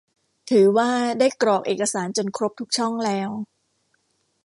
[0.49, 3.29] ถือว่าได้กรอกเอกสารจนครบทุกช่องแล้ว